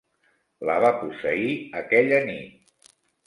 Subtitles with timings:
[0.69, 1.53] La va posseir
[1.83, 2.91] aquella nit.